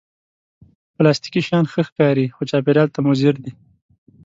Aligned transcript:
پلاستيکي 0.95 1.41
شیان 1.47 1.65
ښه 1.71 1.81
ښکاري، 1.87 2.25
خو 2.35 2.41
چاپېریال 2.49 2.89
ته 2.95 2.99
مضر 3.07 3.33
دي 3.43 3.51